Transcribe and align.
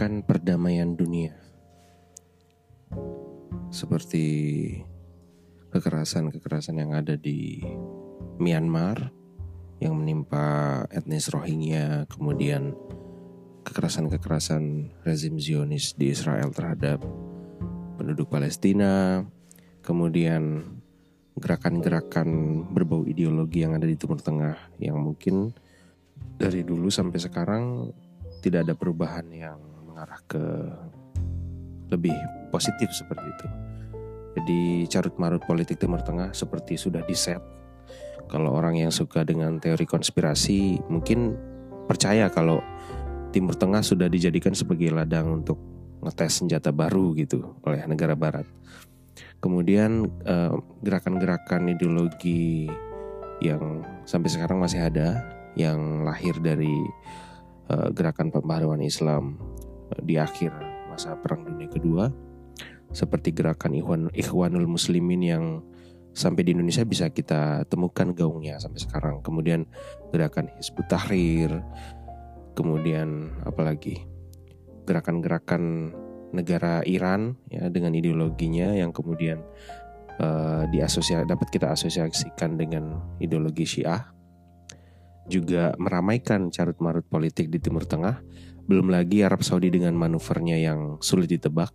gerakan 0.00 0.24
perdamaian 0.24 0.96
dunia. 0.96 1.36
Seperti 3.68 4.24
kekerasan-kekerasan 5.76 6.80
yang 6.80 6.96
ada 6.96 7.20
di 7.20 7.60
Myanmar 8.40 9.12
yang 9.76 10.00
menimpa 10.00 10.88
etnis 10.88 11.28
Rohingya, 11.28 12.08
kemudian 12.08 12.72
kekerasan-kekerasan 13.68 14.88
rezim 15.04 15.36
Zionis 15.36 15.92
di 15.92 16.16
Israel 16.16 16.48
terhadap 16.48 17.04
penduduk 18.00 18.32
Palestina, 18.32 19.20
kemudian 19.84 20.64
gerakan-gerakan 21.36 22.28
berbau 22.72 23.04
ideologi 23.04 23.68
yang 23.68 23.76
ada 23.76 23.84
di 23.84 24.00
Timur 24.00 24.16
Tengah 24.16 24.80
yang 24.80 24.96
mungkin 24.96 25.52
dari 26.40 26.64
dulu 26.64 26.88
sampai 26.88 27.20
sekarang 27.20 27.92
tidak 28.40 28.64
ada 28.64 28.72
perubahan 28.72 29.28
yang 29.28 29.69
mengarah 30.00 30.24
ke 30.24 30.44
lebih 31.92 32.16
positif 32.48 32.88
seperti 32.96 33.28
itu. 33.28 33.46
Jadi 34.40 34.60
carut 34.88 35.12
marut 35.20 35.44
politik 35.44 35.76
Timur 35.76 36.00
Tengah 36.00 36.32
seperti 36.32 36.80
sudah 36.80 37.04
diset. 37.04 37.44
Kalau 38.32 38.56
orang 38.56 38.80
yang 38.80 38.88
suka 38.88 39.28
dengan 39.28 39.60
teori 39.60 39.84
konspirasi 39.84 40.80
mungkin 40.88 41.36
percaya 41.84 42.32
kalau 42.32 42.64
Timur 43.28 43.52
Tengah 43.60 43.84
sudah 43.84 44.08
dijadikan 44.08 44.56
sebagai 44.56 44.88
ladang 44.88 45.44
untuk 45.44 45.60
ngetes 46.00 46.40
senjata 46.40 46.72
baru 46.72 47.12
gitu 47.12 47.60
oleh 47.68 47.84
negara 47.84 48.16
Barat. 48.16 48.48
Kemudian 49.44 50.08
eh, 50.24 50.54
gerakan-gerakan 50.80 51.76
ideologi 51.76 52.72
yang 53.44 53.84
sampai 54.08 54.32
sekarang 54.32 54.64
masih 54.64 54.80
ada, 54.80 55.28
yang 55.60 56.08
lahir 56.08 56.40
dari 56.40 56.72
uh, 57.72 57.88
gerakan 57.90 58.28
pembaharuan 58.30 58.84
Islam 58.84 59.40
di 60.02 60.14
akhir 60.20 60.54
masa 60.90 61.18
Perang 61.18 61.46
Dunia 61.46 61.66
Kedua, 61.66 62.10
seperti 62.90 63.30
gerakan 63.34 63.74
Ikhwan, 63.74 64.02
Ikhwanul 64.14 64.66
Muslimin 64.66 65.22
yang 65.22 65.44
sampai 66.10 66.42
di 66.42 66.54
Indonesia 66.54 66.82
bisa 66.82 67.06
kita 67.10 67.64
temukan 67.70 68.10
gaungnya 68.10 68.58
sampai 68.58 68.80
sekarang. 68.82 69.22
Kemudian 69.22 69.66
gerakan 70.10 70.50
Hizbut 70.58 70.90
Tahrir, 70.90 71.62
kemudian 72.58 73.30
apalagi 73.46 74.02
gerakan-gerakan 74.84 75.94
negara 76.30 76.82
Iran 76.86 77.38
ya 77.50 77.70
dengan 77.70 77.94
ideologinya 77.94 78.74
yang 78.74 78.94
kemudian 78.94 79.42
uh, 80.18 80.66
diasosiasi 80.70 81.26
dapat 81.26 81.48
kita 81.50 81.74
asosiasikan 81.74 82.54
dengan 82.58 82.98
ideologi 83.18 83.66
Syiah 83.66 84.14
juga 85.30 85.74
meramaikan 85.78 86.50
carut 86.50 86.78
marut 86.82 87.06
politik 87.06 87.50
di 87.50 87.62
Timur 87.62 87.86
Tengah 87.86 88.18
belum 88.70 88.94
lagi 88.94 89.26
Arab 89.26 89.42
Saudi 89.42 89.74
dengan 89.74 89.98
manuvernya 89.98 90.54
yang 90.62 91.02
sulit 91.02 91.26
ditebak 91.34 91.74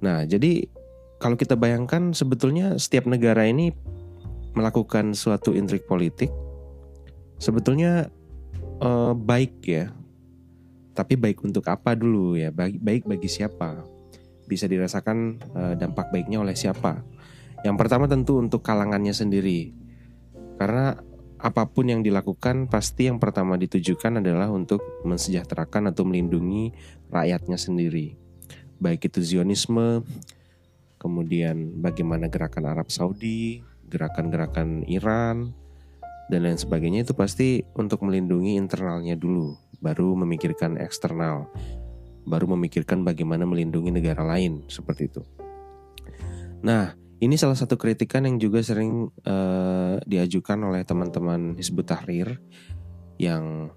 nah 0.00 0.24
jadi 0.24 0.64
kalau 1.20 1.36
kita 1.36 1.54
bayangkan 1.54 2.16
sebetulnya 2.16 2.80
setiap 2.80 3.04
negara 3.04 3.44
ini 3.44 3.76
melakukan 4.56 5.12
suatu 5.12 5.52
intrik 5.52 5.84
politik 5.84 6.32
sebetulnya 7.36 8.08
uh, 8.80 9.12
baik 9.12 9.60
ya 9.68 9.92
tapi 10.92 11.16
baik 11.16 11.40
untuk 11.44 11.64
apa 11.72 11.96
dulu 11.96 12.36
ya? 12.36 12.52
Baik, 12.52 12.76
baik 12.80 13.02
bagi 13.08 13.28
siapa? 13.28 13.80
Bisa 14.44 14.68
dirasakan 14.68 15.40
uh, 15.56 15.74
dampak 15.76 16.12
baiknya 16.12 16.44
oleh 16.44 16.52
siapa? 16.52 17.00
Yang 17.64 17.76
pertama 17.80 18.04
tentu 18.04 18.36
untuk 18.36 18.60
kalangannya 18.60 19.16
sendiri. 19.16 19.72
Karena 20.60 21.00
apa 21.42 21.66
pun 21.66 21.90
yang 21.90 22.06
dilakukan 22.06 22.70
pasti 22.70 23.10
yang 23.10 23.18
pertama 23.18 23.58
ditujukan 23.58 24.22
adalah 24.22 24.46
untuk 24.46 24.78
mensejahterakan 25.02 25.90
atau 25.90 26.06
melindungi 26.06 26.70
rakyatnya 27.10 27.58
sendiri. 27.58 28.14
Baik 28.78 29.10
itu 29.10 29.18
Zionisme, 29.18 30.06
kemudian 31.02 31.82
bagaimana 31.82 32.30
gerakan 32.30 32.70
Arab 32.70 32.94
Saudi, 32.94 33.58
gerakan-gerakan 33.90 34.86
Iran, 34.86 35.50
dan 36.30 36.46
lain 36.46 36.62
sebagainya 36.62 37.02
itu 37.02 37.14
pasti 37.18 37.66
untuk 37.74 38.06
melindungi 38.06 38.54
internalnya 38.54 39.18
dulu 39.18 39.58
baru 39.82 40.14
memikirkan 40.14 40.78
eksternal, 40.78 41.50
baru 42.22 42.54
memikirkan 42.54 43.02
bagaimana 43.02 43.42
melindungi 43.42 43.90
negara 43.90 44.22
lain 44.22 44.62
seperti 44.70 45.10
itu. 45.10 45.22
Nah, 46.62 46.94
ini 47.22 47.38
salah 47.38 47.54
satu 47.54 47.78
kritikan 47.78 48.26
yang 48.26 48.42
juga 48.42 48.58
sering 48.66 49.06
uh, 49.30 49.94
diajukan 50.02 50.58
oleh 50.58 50.82
teman-teman 50.82 51.54
Hizbut 51.54 51.86
Tahrir 51.86 52.42
yang 53.14 53.70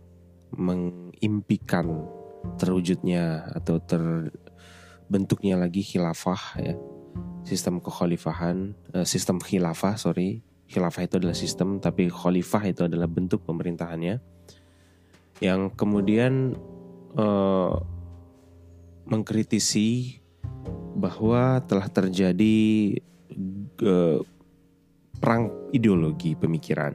mengimpikan 0.50 2.10
terwujudnya 2.58 3.54
atau 3.54 3.78
terbentuknya 3.78 5.62
lagi 5.62 5.86
khilafah 5.86 6.58
ya. 6.58 6.74
Sistem 7.46 7.78
kekhalifahan 7.78 8.74
uh, 8.98 9.06
sistem 9.06 9.38
khilafah 9.38 9.94
sorry. 10.02 10.42
Khilafah 10.66 11.06
itu 11.06 11.22
adalah 11.22 11.38
sistem 11.38 11.78
tapi 11.78 12.10
khalifah 12.10 12.66
itu 12.66 12.90
adalah 12.90 13.06
bentuk 13.06 13.46
pemerintahannya. 13.46 14.18
Yang 15.38 15.62
kemudian 15.78 16.58
uh, 17.14 17.78
mengkritisi 19.06 20.18
bahwa 20.98 21.62
telah 21.70 21.86
terjadi 21.94 22.98
perang 25.20 25.44
ideologi 25.72 26.36
pemikiran, 26.36 26.94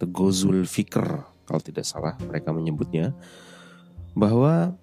the 0.00 0.06
Gozul 0.08 0.64
Fikr 0.64 1.24
kalau 1.48 1.64
tidak 1.64 1.88
salah 1.88 2.12
mereka 2.28 2.52
menyebutnya, 2.52 3.16
bahwa 4.12 4.76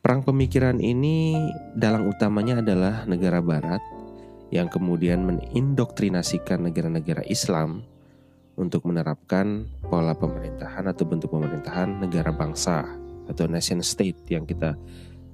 perang 0.00 0.24
pemikiran 0.24 0.80
ini 0.80 1.36
dalang 1.76 2.08
utamanya 2.08 2.64
adalah 2.64 3.04
negara 3.04 3.44
Barat 3.44 3.84
yang 4.48 4.72
kemudian 4.72 5.26
mengindoktrinasikan 5.26 6.64
negara-negara 6.64 7.20
Islam 7.28 7.84
untuk 8.56 8.88
menerapkan 8.88 9.68
pola 9.84 10.16
pemerintahan 10.16 10.88
atau 10.88 11.04
bentuk 11.04 11.28
pemerintahan 11.36 12.00
negara 12.00 12.32
bangsa 12.32 12.88
atau 13.28 13.44
nation 13.50 13.84
state 13.84 14.16
yang 14.32 14.48
kita 14.48 14.78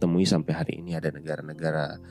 temui 0.02 0.26
sampai 0.26 0.52
hari 0.58 0.72
ini. 0.82 0.98
Ada 0.98 1.14
negara-negara 1.14 2.02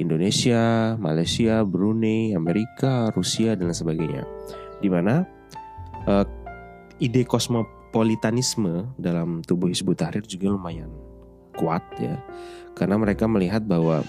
Indonesia, 0.00 0.94
Malaysia, 0.96 1.60
Brunei, 1.66 2.32
Amerika, 2.32 3.12
Rusia 3.12 3.52
dan 3.52 3.72
sebagainya. 3.72 4.24
Di 4.80 4.88
mana 4.88 5.24
uh, 6.08 6.24
ide 6.98 7.22
kosmopolitanisme 7.28 8.96
dalam 8.96 9.44
tubuh 9.44 9.68
Hizbut 9.68 10.00
Tahrir 10.00 10.24
juga 10.24 10.52
lumayan 10.52 10.88
kuat 11.56 11.84
ya. 12.00 12.16
Karena 12.72 12.96
mereka 12.96 13.28
melihat 13.28 13.68
bahwa 13.68 14.00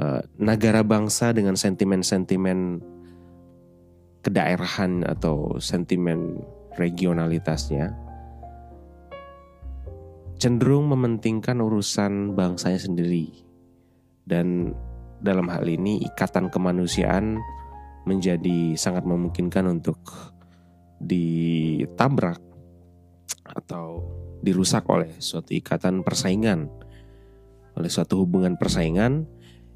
uh, 0.00 0.20
negara 0.40 0.80
bangsa 0.80 1.36
dengan 1.36 1.54
sentimen-sentimen 1.54 2.80
kedaerahan 4.24 5.06
atau 5.06 5.60
sentimen 5.62 6.40
regionalitasnya 6.74 7.94
cenderung 10.36 10.92
mementingkan 10.92 11.56
urusan 11.64 12.36
bangsanya 12.36 12.80
sendiri 12.80 13.32
dan 14.28 14.76
dalam 15.20 15.48
hal 15.48 15.64
ini 15.64 16.04
ikatan 16.06 16.52
kemanusiaan 16.52 17.40
menjadi 18.06 18.78
sangat 18.78 19.02
memungkinkan 19.02 19.66
untuk 19.66 19.98
ditabrak 21.02 22.40
atau 23.46 24.02
dirusak 24.40 24.86
oleh 24.86 25.10
suatu 25.18 25.52
ikatan 25.52 26.06
persaingan 26.06 26.70
oleh 27.76 27.90
suatu 27.92 28.24
hubungan 28.24 28.56
persaingan 28.56 29.28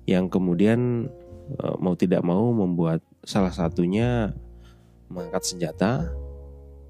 yang 0.08 0.32
kemudian 0.32 1.10
eh, 1.52 1.76
mau 1.78 1.94
tidak 1.94 2.24
mau 2.24 2.48
membuat 2.50 3.04
salah 3.22 3.52
satunya 3.52 4.32
mengangkat 5.12 5.44
senjata 5.44 6.08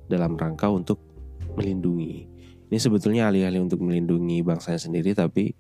dalam 0.06 0.38
rangka 0.38 0.70
untuk 0.70 1.00
melindungi. 1.58 2.28
Ini 2.70 2.78
sebetulnya 2.78 3.26
alih-alih 3.26 3.66
untuk 3.66 3.82
melindungi 3.82 4.46
bangsanya 4.46 4.78
sendiri, 4.78 5.10
tapi 5.10 5.50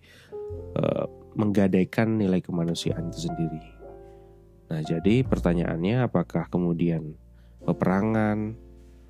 uh, 0.78 1.10
menggadaikan 1.40 2.20
nilai 2.20 2.44
kemanusiaan 2.44 3.08
itu 3.08 3.32
sendiri. 3.32 3.64
Nah, 4.70 4.80
jadi 4.84 5.24
pertanyaannya 5.24 6.06
apakah 6.06 6.46
kemudian 6.52 7.16
peperangan, 7.64 8.54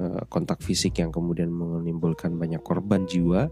uh, 0.01 0.23
kontak 0.31 0.63
fisik 0.65 1.03
yang 1.03 1.13
kemudian 1.13 1.53
menimbulkan 1.53 2.39
banyak 2.39 2.63
korban 2.63 3.05
jiwa, 3.05 3.51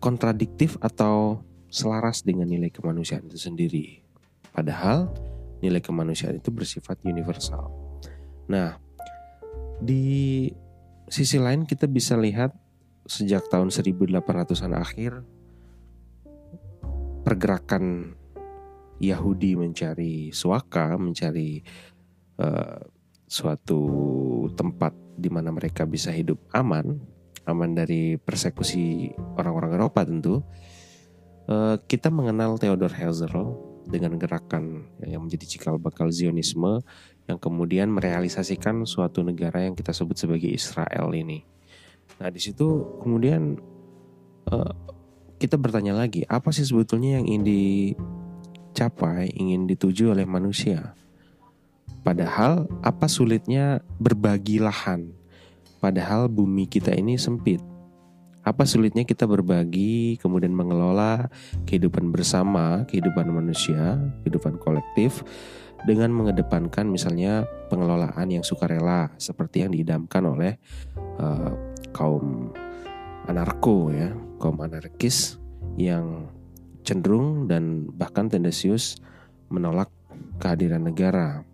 kontradiktif 0.00 0.80
atau 0.80 1.44
selaras 1.68 2.24
dengan 2.24 2.48
nilai 2.48 2.72
kemanusiaan 2.72 3.28
itu 3.28 3.36
sendiri? 3.36 4.00
Padahal 4.54 5.12
nilai 5.60 5.84
kemanusiaan 5.84 6.40
itu 6.40 6.48
bersifat 6.48 7.04
universal. 7.04 7.68
Nah, 8.48 8.80
di 9.78 10.48
sisi 11.06 11.36
lain 11.36 11.68
kita 11.68 11.84
bisa 11.84 12.16
lihat 12.16 12.56
sejak 13.04 13.50
tahun 13.52 13.68
1800-an 13.68 14.72
akhir 14.72 15.20
pergerakan 17.30 18.10
Yahudi 18.98 19.54
mencari 19.54 20.34
suaka, 20.34 20.98
mencari 20.98 21.62
uh, 22.42 22.82
suatu 23.30 23.82
tempat 24.58 24.90
di 25.14 25.30
mana 25.30 25.54
mereka 25.54 25.86
bisa 25.86 26.10
hidup 26.10 26.42
aman, 26.50 26.98
aman 27.46 27.70
dari 27.70 28.18
persekusi 28.18 29.14
orang-orang 29.38 29.78
Eropa 29.78 30.02
tentu, 30.02 30.42
uh, 31.46 31.78
kita 31.86 32.10
mengenal 32.10 32.58
Theodor 32.58 32.90
Herzl 32.90 33.54
dengan 33.86 34.18
gerakan 34.18 34.90
yang 35.06 35.22
menjadi 35.24 35.46
cikal 35.46 35.78
bakal 35.78 36.10
Zionisme 36.10 36.82
yang 37.30 37.38
kemudian 37.38 37.94
merealisasikan 37.94 38.82
suatu 38.84 39.22
negara 39.22 39.62
yang 39.62 39.78
kita 39.78 39.94
sebut 39.94 40.18
sebagai 40.18 40.50
Israel 40.50 41.14
ini. 41.14 41.46
Nah 42.18 42.28
di 42.28 42.42
situ 42.42 42.98
kemudian 43.00 43.56
uh, 44.50 44.74
kita 45.40 45.56
bertanya 45.56 45.96
lagi 45.96 46.28
apa 46.28 46.52
sih 46.52 46.68
sebetulnya 46.68 47.16
yang 47.16 47.24
ingin 47.24 47.44
dicapai, 47.48 49.32
ingin 49.32 49.64
dituju 49.64 50.12
oleh 50.12 50.28
manusia? 50.28 50.92
Padahal 52.04 52.68
apa 52.84 53.08
sulitnya 53.08 53.80
berbagi 53.96 54.60
lahan? 54.60 55.16
Padahal 55.80 56.28
bumi 56.28 56.68
kita 56.68 56.92
ini 56.92 57.16
sempit. 57.16 57.64
Apa 58.44 58.68
sulitnya 58.68 59.04
kita 59.04 59.24
berbagi, 59.24 60.20
kemudian 60.20 60.52
mengelola 60.52 61.28
kehidupan 61.64 62.12
bersama, 62.12 62.84
kehidupan 62.88 63.28
manusia, 63.32 63.96
kehidupan 64.24 64.60
kolektif 64.60 65.24
dengan 65.88 66.12
mengedepankan 66.12 66.84
misalnya 66.88 67.48
pengelolaan 67.72 68.28
yang 68.28 68.44
sukarela 68.44 69.08
seperti 69.16 69.64
yang 69.64 69.72
diidamkan 69.72 70.24
oleh 70.24 70.60
uh, 71.16 71.52
kaum 71.96 72.52
anarko 73.30 73.94
ya, 73.94 74.10
kaum 74.42 74.58
anarkis 74.60 75.38
yang 75.78 76.26
cenderung 76.82 77.46
dan 77.46 77.86
bahkan 77.94 78.26
tendensius 78.26 78.98
menolak 79.48 79.88
kehadiran 80.42 80.82
negara 80.82 81.46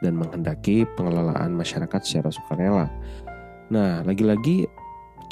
dan 0.00 0.16
menghendaki 0.16 0.88
pengelolaan 0.96 1.52
masyarakat 1.56 2.00
secara 2.04 2.28
sukarela. 2.32 2.88
Nah, 3.72 4.04
lagi-lagi 4.04 4.68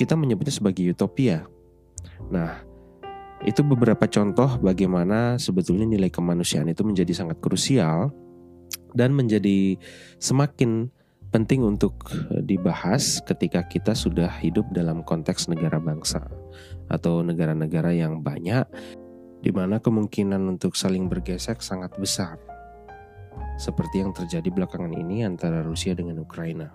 kita 0.00 0.16
menyebutnya 0.16 0.52
sebagai 0.52 0.88
utopia. 0.88 1.44
Nah, 2.32 2.64
itu 3.44 3.60
beberapa 3.66 4.06
contoh 4.06 4.56
bagaimana 4.62 5.36
sebetulnya 5.36 5.84
nilai 5.84 6.08
kemanusiaan 6.08 6.70
itu 6.70 6.86
menjadi 6.86 7.12
sangat 7.12 7.42
krusial 7.42 8.14
dan 8.96 9.12
menjadi 9.12 9.76
semakin 10.22 10.88
penting 11.32 11.64
untuk 11.64 11.96
dibahas 12.44 13.24
ketika 13.24 13.64
kita 13.64 13.96
sudah 13.96 14.28
hidup 14.44 14.68
dalam 14.70 15.00
konteks 15.00 15.48
negara 15.48 15.80
bangsa 15.80 16.20
atau 16.92 17.24
negara-negara 17.24 17.96
yang 17.96 18.20
banyak 18.20 18.68
di 19.40 19.50
mana 19.50 19.80
kemungkinan 19.80 20.38
untuk 20.46 20.76
saling 20.76 21.08
bergesek 21.08 21.64
sangat 21.64 21.90
besar 21.96 22.36
seperti 23.56 24.04
yang 24.04 24.12
terjadi 24.12 24.52
belakangan 24.52 24.92
ini 24.92 25.24
antara 25.24 25.64
Rusia 25.64 25.96
dengan 25.96 26.20
Ukraina. 26.20 26.68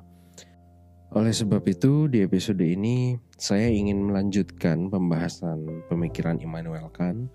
Oleh 1.16 1.32
sebab 1.32 1.64
itu, 1.72 2.12
di 2.12 2.20
episode 2.20 2.60
ini 2.60 3.16
saya 3.40 3.72
ingin 3.72 4.04
melanjutkan 4.04 4.92
pembahasan 4.92 5.88
pemikiran 5.88 6.36
Immanuel 6.44 6.92
Kant. 6.92 7.32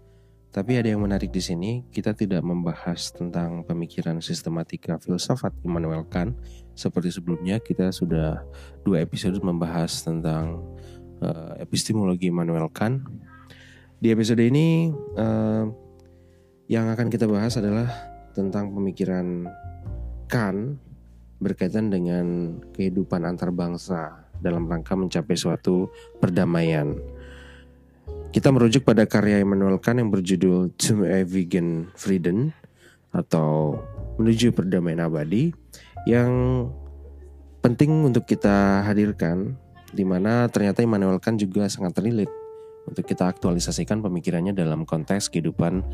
Tapi 0.53 0.77
ada 0.77 0.93
yang 0.93 1.01
menarik 1.01 1.33
di 1.33 1.41
sini, 1.41 1.81
kita 1.89 2.13
tidak 2.13 2.45
membahas 2.45 3.09
tentang 3.09 3.65
pemikiran 3.65 4.21
sistematika 4.21 5.01
filsafat 5.01 5.57
Immanuel 5.65 6.05
Kant. 6.05 6.37
Seperti 6.77 7.09
sebelumnya, 7.09 7.57
kita 7.57 7.89
sudah 7.89 8.45
dua 8.85 9.01
episode 9.01 9.41
membahas 9.41 10.05
tentang 10.05 10.61
uh, 11.25 11.57
epistemologi 11.57 12.29
Immanuel 12.29 12.69
Kant. 12.69 13.01
Di 13.97 14.13
episode 14.13 14.45
ini, 14.45 14.93
uh, 15.17 15.65
yang 16.69 16.93
akan 16.93 17.09
kita 17.09 17.25
bahas 17.25 17.57
adalah 17.57 17.89
tentang 18.37 18.77
pemikiran 18.77 19.49
Kant 20.29 20.77
berkaitan 21.41 21.89
dengan 21.89 22.61
kehidupan 22.77 23.25
antar 23.25 23.49
bangsa 23.57 24.29
dalam 24.37 24.69
rangka 24.69 24.93
mencapai 24.93 25.33
suatu 25.33 25.89
perdamaian. 26.21 26.93
Kita 28.33 28.49
merujuk 28.49 28.89
pada 28.89 29.05
karya 29.05 29.45
Immanuel 29.45 29.77
Kant 29.77 30.01
yang 30.01 30.09
berjudul 30.09 30.73
To 30.73 31.05
a 31.05 31.21
Vegan 31.23 31.93
Freedom 31.93 32.49
atau 33.13 33.77
Menuju 34.17 34.57
Perdamaian 34.57 35.05
Abadi 35.05 35.53
yang 36.09 36.33
penting 37.61 38.09
untuk 38.09 38.25
kita 38.25 38.83
hadirkan 38.89 39.55
di 39.93 40.03
mana 40.03 40.49
ternyata 40.49 40.81
Immanuel 40.81 41.21
Kant 41.21 41.39
juga 41.39 41.69
sangat 41.69 42.01
relate 42.01 42.33
untuk 42.89 43.07
kita 43.07 43.31
aktualisasikan 43.31 44.03
pemikirannya 44.03 44.57
dalam 44.57 44.83
konteks 44.83 45.31
kehidupan 45.31 45.85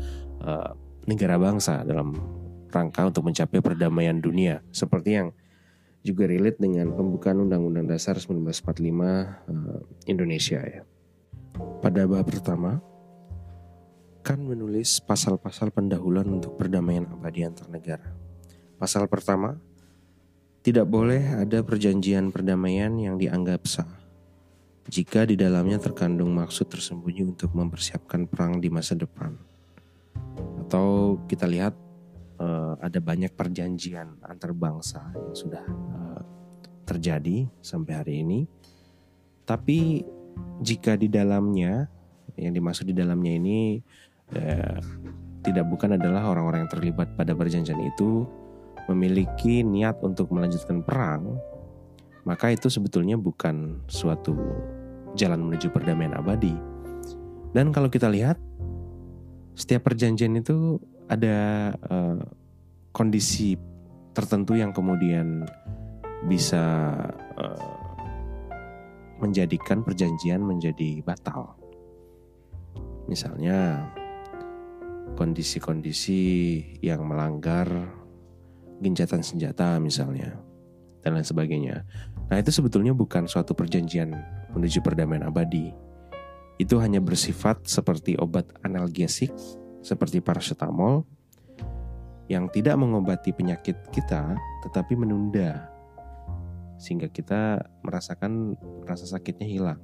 uh, 0.41 0.73
negara 1.05 1.37
bangsa 1.37 1.85
dalam 1.85 2.17
rangka 2.73 3.05
untuk 3.05 3.29
mencapai 3.29 3.61
perdamaian 3.61 4.17
dunia 4.17 4.65
seperti 4.73 5.21
yang 5.21 5.29
juga 6.01 6.25
relate 6.25 6.57
dengan 6.57 6.95
pembukaan 6.95 7.43
Undang-Undang 7.43 7.91
Dasar 7.91 8.15
1945 8.15 8.31
uh, 8.31 9.27
eh, 9.51 9.81
Indonesia 10.07 10.59
ya. 10.63 10.81
Pada 11.57 12.05
bab 12.05 12.27
pertama 12.27 12.83
kan 14.21 14.37
menulis 14.37 14.99
pasal-pasal 15.01 15.71
pendahuluan 15.73 16.27
untuk 16.29 16.59
perdamaian 16.59 17.07
abadi 17.09 17.47
antar 17.47 17.71
negara. 17.71 18.09
Pasal 18.77 19.09
pertama, 19.09 19.57
tidak 20.61 20.85
boleh 20.85 21.39
ada 21.39 21.63
perjanjian 21.63 22.29
perdamaian 22.29 22.93
yang 22.99 23.15
dianggap 23.15 23.63
sah 23.65 23.99
jika 24.89 25.21
di 25.21 25.37
dalamnya 25.37 25.77
terkandung 25.77 26.33
maksud 26.33 26.65
tersembunyi 26.65 27.37
untuk 27.37 27.53
mempersiapkan 27.53 28.25
perang 28.25 28.57
di 28.57 28.73
masa 28.73 28.97
depan 28.97 29.37
atau 30.65 31.21
kita 31.29 31.45
lihat 31.45 31.77
uh, 32.41 32.73
ada 32.81 32.97
banyak 32.97 33.29
perjanjian 33.37 34.17
antar 34.25 34.49
bangsa 34.49 35.13
yang 35.13 35.37
sudah 35.37 35.61
uh, 35.69 36.21
terjadi 36.89 37.45
sampai 37.61 37.93
hari 37.93 38.13
ini. 38.25 38.39
Tapi 39.45 40.01
jika 40.59 40.99
di 40.99 41.07
dalamnya 41.07 41.87
yang 42.39 42.55
dimaksud 42.55 42.87
di 42.87 42.95
dalamnya 42.95 43.35
ini 43.35 43.79
uh, 44.35 44.79
tidak 45.43 45.65
bukan 45.67 45.95
adalah 45.95 46.27
orang-orang 46.27 46.67
yang 46.67 46.71
terlibat 46.71 47.15
pada 47.15 47.31
perjanjian 47.31 47.79
itu 47.83 48.27
memiliki 48.91 49.61
niat 49.61 50.01
untuk 50.01 50.33
melanjutkan 50.33 50.81
perang, 50.81 51.37
maka 52.25 52.49
itu 52.49 52.67
sebetulnya 52.67 53.15
bukan 53.15 53.85
suatu 53.85 54.33
jalan 55.13 55.45
menuju 55.45 55.69
perdamaian 55.69 56.17
abadi. 56.17 56.53
Dan 57.53 57.69
kalau 57.69 57.89
kita 57.89 58.09
lihat 58.09 58.37
setiap 59.53 59.89
perjanjian 59.89 60.37
itu 60.37 60.81
ada 61.09 61.71
uh, 61.89 62.21
kondisi 62.93 63.57
tertentu 64.13 64.57
yang 64.57 64.73
kemudian 64.73 65.45
bisa 66.25 66.93
uh, 67.39 67.88
menjadikan 69.19 69.83
perjanjian 69.83 70.41
menjadi 70.41 71.03
batal. 71.03 71.55
Misalnya 73.07 73.91
kondisi-kondisi 75.15 76.21
yang 76.79 77.03
melanggar 77.03 77.67
gencatan 78.79 79.19
senjata 79.19 79.75
misalnya 79.77 80.39
dan 81.03 81.19
lain 81.19 81.27
sebagainya. 81.27 81.83
Nah, 82.29 82.37
itu 82.37 82.53
sebetulnya 82.53 82.95
bukan 82.95 83.27
suatu 83.27 83.51
perjanjian 83.51 84.13
menuju 84.53 84.79
perdamaian 84.79 85.27
abadi 85.27 85.73
itu 86.59 86.75
hanya 86.83 86.99
bersifat 86.99 87.63
seperti 87.63 88.19
obat 88.19 88.51
analgesik 88.67 89.31
seperti 89.79 90.19
paracetamol 90.19 91.07
yang 92.27 92.51
tidak 92.51 92.75
mengobati 92.75 93.31
penyakit 93.31 93.79
kita 93.95 94.35
tetapi 94.67 94.93
menunda 94.99 95.71
sehingga 96.79 97.11
kita 97.11 97.59
merasakan 97.83 98.55
rasa 98.87 99.03
sakitnya 99.05 99.45
hilang. 99.45 99.81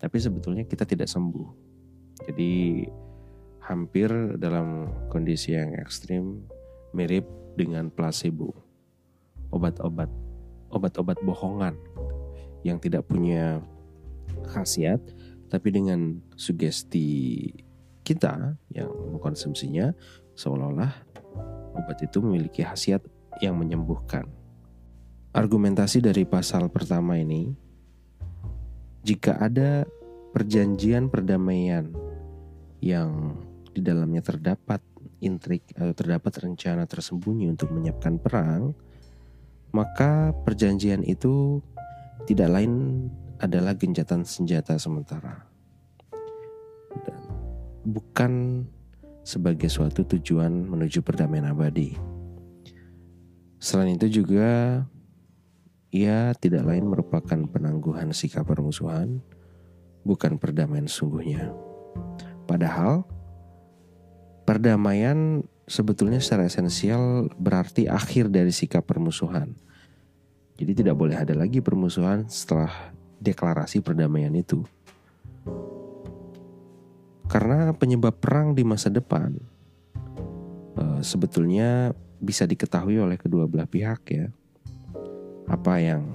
Tapi 0.00 0.16
sebetulnya 0.16 0.64
kita 0.64 0.88
tidak 0.88 1.12
sembuh. 1.12 1.48
Jadi 2.24 2.84
hampir 3.60 4.08
dalam 4.40 4.88
kondisi 5.12 5.52
yang 5.52 5.76
ekstrim 5.76 6.40
mirip 6.96 7.28
dengan 7.54 7.92
placebo. 7.92 8.56
Obat-obat 9.52 10.08
obat-obat 10.72 11.18
bohongan 11.20 11.76
yang 12.64 12.80
tidak 12.80 13.04
punya 13.04 13.60
khasiat 14.48 15.02
tapi 15.50 15.74
dengan 15.74 16.22
sugesti 16.38 17.42
kita 18.06 18.54
yang 18.70 18.90
mengkonsumsinya 19.10 19.92
seolah-olah 20.38 20.94
obat 21.74 21.98
itu 22.00 22.22
memiliki 22.22 22.62
khasiat 22.62 23.02
yang 23.42 23.58
menyembuhkan. 23.58 24.39
Argumentasi 25.30 26.02
dari 26.02 26.26
pasal 26.26 26.66
pertama 26.74 27.14
ini, 27.14 27.54
jika 29.06 29.38
ada 29.38 29.86
perjanjian 30.34 31.06
perdamaian 31.06 31.86
yang 32.82 33.38
di 33.70 33.78
dalamnya 33.78 34.26
terdapat 34.26 34.82
intrik 35.22 35.62
atau 35.78 35.94
terdapat 35.94 36.34
rencana 36.42 36.82
tersembunyi 36.82 37.46
untuk 37.46 37.70
menyiapkan 37.70 38.18
perang, 38.18 38.74
maka 39.70 40.34
perjanjian 40.42 41.06
itu 41.06 41.62
tidak 42.26 42.50
lain 42.50 43.06
adalah 43.38 43.78
gencatan 43.78 44.26
senjata 44.26 44.82
sementara. 44.82 45.46
Dan 47.06 47.20
bukan 47.86 48.66
sebagai 49.22 49.70
suatu 49.70 50.02
tujuan 50.02 50.66
menuju 50.66 51.06
perdamaian 51.06 51.54
abadi. 51.54 51.94
Selain 53.62 53.94
itu 53.94 54.24
juga 54.24 54.82
ia 55.90 56.30
tidak 56.38 56.70
lain 56.70 56.86
merupakan 56.86 57.38
penangguhan 57.50 58.14
sikap 58.14 58.46
permusuhan, 58.46 59.18
bukan 60.06 60.38
perdamaian 60.38 60.86
sungguhnya. 60.86 61.50
Padahal, 62.46 63.02
perdamaian 64.46 65.42
sebetulnya 65.66 66.22
secara 66.22 66.46
esensial 66.46 67.30
berarti 67.38 67.90
akhir 67.90 68.30
dari 68.30 68.54
sikap 68.54 68.86
permusuhan. 68.86 69.54
Jadi 70.58 70.72
tidak 70.82 70.94
boleh 70.94 71.18
ada 71.18 71.34
lagi 71.34 71.58
permusuhan 71.58 72.30
setelah 72.30 72.70
deklarasi 73.18 73.82
perdamaian 73.82 74.34
itu. 74.34 74.62
Karena 77.30 77.70
penyebab 77.74 78.18
perang 78.18 78.54
di 78.54 78.66
masa 78.66 78.90
depan 78.90 79.38
uh, 80.78 81.00
sebetulnya 81.02 81.94
bisa 82.18 82.44
diketahui 82.44 82.98
oleh 82.98 83.16
kedua 83.16 83.46
belah 83.46 83.70
pihak 83.70 84.02
ya 84.10 84.28
apa 85.50 85.82
yang 85.82 86.14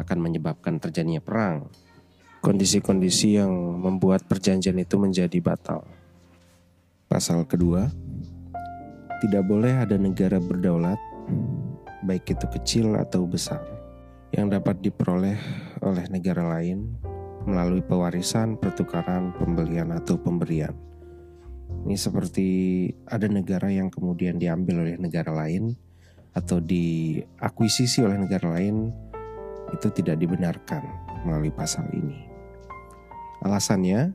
akan 0.00 0.18
menyebabkan 0.18 0.80
terjadinya 0.80 1.20
perang. 1.20 1.68
Kondisi-kondisi 2.40 3.36
yang 3.36 3.52
membuat 3.52 4.24
perjanjian 4.24 4.80
itu 4.80 4.96
menjadi 4.96 5.36
batal. 5.44 5.84
Pasal 7.04 7.44
kedua, 7.44 7.92
tidak 9.20 9.44
boleh 9.44 9.76
ada 9.76 10.00
negara 10.00 10.40
berdaulat, 10.40 10.96
baik 12.00 12.32
itu 12.32 12.46
kecil 12.56 12.96
atau 12.96 13.28
besar, 13.28 13.60
yang 14.32 14.48
dapat 14.48 14.80
diperoleh 14.80 15.36
oleh 15.84 16.04
negara 16.08 16.48
lain 16.48 16.96
melalui 17.44 17.84
pewarisan, 17.84 18.56
pertukaran, 18.56 19.36
pembelian, 19.36 19.92
atau 19.92 20.16
pemberian. 20.16 20.72
Ini 21.84 21.96
seperti 22.00 22.48
ada 23.04 23.28
negara 23.28 23.68
yang 23.68 23.92
kemudian 23.92 24.40
diambil 24.40 24.88
oleh 24.88 24.96
negara 24.96 25.32
lain, 25.32 25.76
atau 26.30 26.62
diakuisisi 26.62 28.06
oleh 28.06 28.18
negara 28.18 28.54
lain 28.54 28.94
itu 29.74 29.88
tidak 29.90 30.18
dibenarkan 30.18 30.82
melalui 31.26 31.50
pasal 31.50 31.86
ini. 31.90 32.26
Alasannya, 33.42 34.12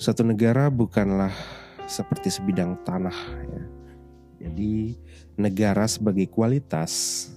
suatu 0.00 0.24
negara 0.24 0.68
bukanlah 0.72 1.32
seperti 1.86 2.32
sebidang 2.32 2.80
tanah 2.86 3.18
ya. 3.46 3.62
Jadi 4.40 4.96
negara 5.36 5.84
sebagai 5.84 6.24
kualitas 6.32 7.28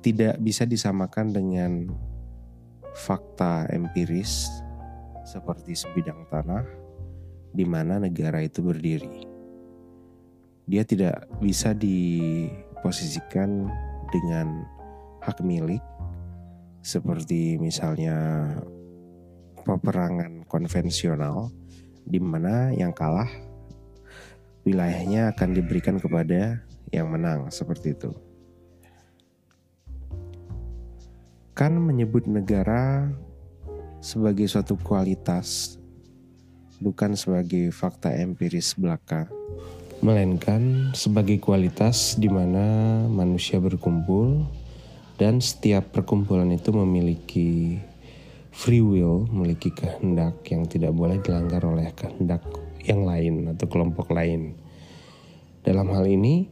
tidak 0.00 0.40
bisa 0.40 0.64
disamakan 0.64 1.30
dengan 1.30 1.72
fakta 2.96 3.68
empiris 3.68 4.48
seperti 5.22 5.76
sebidang 5.76 6.24
tanah 6.32 6.64
di 7.52 7.68
mana 7.68 8.00
negara 8.00 8.40
itu 8.40 8.64
berdiri. 8.64 9.28
Dia 10.64 10.88
tidak 10.88 11.28
bisa 11.38 11.76
di 11.76 12.48
posisikan 12.82 13.70
dengan 14.10 14.66
hak 15.22 15.40
milik 15.40 15.80
seperti 16.82 17.56
misalnya 17.62 18.50
peperangan 19.62 20.42
konvensional 20.50 21.54
di 22.02 22.18
mana 22.18 22.74
yang 22.74 22.90
kalah 22.90 23.30
wilayahnya 24.66 25.30
akan 25.30 25.54
diberikan 25.54 26.02
kepada 26.02 26.58
yang 26.90 27.08
menang 27.08 27.48
seperti 27.54 27.94
itu. 27.94 28.10
Kan 31.54 31.78
menyebut 31.78 32.26
negara 32.26 33.06
sebagai 34.02 34.50
suatu 34.50 34.74
kualitas 34.82 35.78
bukan 36.82 37.14
sebagai 37.14 37.70
fakta 37.70 38.10
empiris 38.10 38.74
belaka 38.74 39.30
melainkan 40.02 40.90
sebagai 40.98 41.38
kualitas 41.38 42.18
di 42.18 42.26
mana 42.26 42.98
manusia 43.06 43.62
berkumpul 43.62 44.42
dan 45.14 45.38
setiap 45.38 45.94
perkumpulan 45.94 46.50
itu 46.50 46.74
memiliki 46.74 47.78
free 48.50 48.82
will, 48.82 49.30
memiliki 49.30 49.70
kehendak 49.70 50.42
yang 50.50 50.66
tidak 50.66 50.90
boleh 50.90 51.22
dilanggar 51.22 51.62
oleh 51.62 51.94
kehendak 51.94 52.42
yang 52.82 53.06
lain 53.06 53.54
atau 53.54 53.70
kelompok 53.70 54.10
lain. 54.10 54.58
Dalam 55.62 55.86
hal 55.94 56.10
ini, 56.10 56.50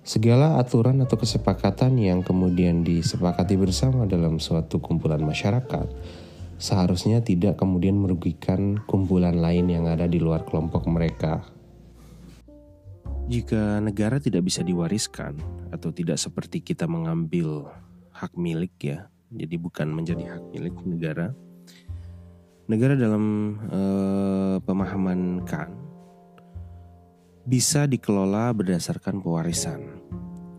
segala 0.00 0.56
aturan 0.56 0.96
atau 1.04 1.20
kesepakatan 1.20 2.00
yang 2.00 2.24
kemudian 2.24 2.80
disepakati 2.80 3.60
bersama 3.60 4.08
dalam 4.08 4.40
suatu 4.40 4.80
kumpulan 4.80 5.20
masyarakat 5.20 5.84
seharusnya 6.56 7.20
tidak 7.20 7.60
kemudian 7.60 8.00
merugikan 8.00 8.80
kumpulan 8.88 9.36
lain 9.36 9.68
yang 9.68 9.84
ada 9.84 10.08
di 10.08 10.16
luar 10.16 10.48
kelompok 10.48 10.88
mereka 10.88 11.55
jika 13.26 13.82
negara 13.82 14.22
tidak 14.22 14.46
bisa 14.46 14.62
diwariskan 14.62 15.34
atau 15.74 15.90
tidak 15.90 16.14
seperti 16.14 16.62
kita 16.62 16.86
mengambil 16.86 17.66
hak 18.14 18.30
milik 18.38 18.72
ya, 18.78 19.10
jadi 19.34 19.58
bukan 19.58 19.90
menjadi 19.90 20.38
hak 20.38 20.44
milik 20.54 20.76
negara. 20.86 21.34
Negara 22.66 22.94
dalam 22.98 23.54
uh, 23.70 24.58
pemahaman 24.62 25.42
kan 25.46 25.70
bisa 27.46 27.86
dikelola 27.86 28.50
berdasarkan 28.54 29.22
pewarisan. 29.22 30.02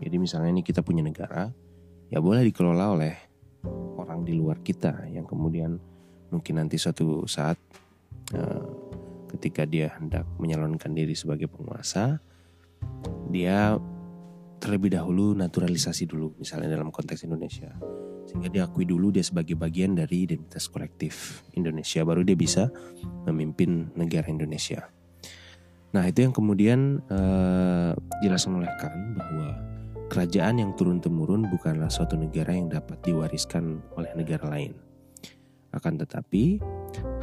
Jadi 0.00 0.16
misalnya 0.16 0.52
ini 0.52 0.64
kita 0.64 0.80
punya 0.80 1.04
negara, 1.04 1.52
ya 2.08 2.20
boleh 2.20 2.48
dikelola 2.48 2.96
oleh 2.96 3.14
orang 3.96 4.24
di 4.24 4.36
luar 4.36 4.60
kita 4.64 5.08
yang 5.12 5.28
kemudian 5.28 5.76
mungkin 6.32 6.54
nanti 6.60 6.80
suatu 6.80 7.28
saat 7.28 7.56
uh, 8.36 8.64
ketika 9.36 9.68
dia 9.68 9.92
hendak 10.00 10.24
menyalonkan 10.40 10.96
diri 10.96 11.12
sebagai 11.12 11.48
penguasa, 11.48 12.20
dia 13.28 13.76
terlebih 14.58 14.90
dahulu 14.98 15.38
naturalisasi 15.38 16.10
dulu 16.10 16.34
misalnya 16.36 16.74
dalam 16.74 16.90
konteks 16.90 17.22
Indonesia 17.24 17.70
sehingga 18.28 18.52
diakui 18.52 18.84
dulu 18.84 19.08
dia 19.08 19.24
sebagai 19.24 19.56
bagian 19.56 19.96
dari 19.96 20.28
identitas 20.28 20.68
kolektif 20.68 21.40
Indonesia 21.56 22.04
baru 22.04 22.20
dia 22.20 22.36
bisa 22.36 22.68
memimpin 23.24 23.88
negara 23.96 24.28
Indonesia. 24.28 24.84
Nah 25.96 26.04
itu 26.04 26.28
yang 26.28 26.36
kemudian 26.36 27.00
jelas 28.20 28.44
olehkan 28.44 29.16
bahwa 29.16 29.56
kerajaan 30.12 30.60
yang 30.60 30.76
turun 30.76 31.00
temurun 31.00 31.48
bukanlah 31.48 31.88
suatu 31.88 32.20
negara 32.20 32.52
yang 32.52 32.68
dapat 32.68 33.00
diwariskan 33.00 33.80
oleh 33.96 34.12
negara 34.12 34.44
lain. 34.52 34.76
Akan 35.72 35.96
tetapi 35.96 36.60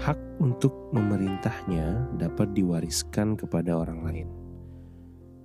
hak 0.01 0.17
untuk 0.41 0.89
memerintahnya 0.89 2.17
dapat 2.17 2.53
diwariskan 2.57 3.37
kepada 3.37 3.77
orang 3.77 4.01
lain 4.01 4.44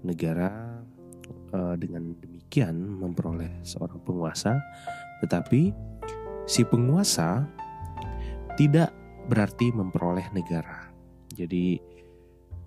negara 0.03 0.81
uh, 1.55 1.75
dengan 1.77 2.15
demikian 2.19 2.77
memperoleh 2.77 3.63
seorang 3.63 4.01
penguasa, 4.03 4.59
tetapi 5.23 5.73
si 6.47 6.63
penguasa 6.67 7.47
tidak 8.59 8.91
berarti 9.31 9.71
memperoleh 9.71 10.27
negara. 10.35 10.91
Jadi 11.31 11.79